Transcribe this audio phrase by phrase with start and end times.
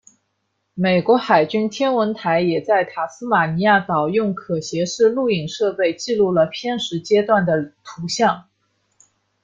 [0.73, 8.45] 美国海军天文台也在塔斯马尼亚岛用可携式录影设备记录了偏食阶段的图像。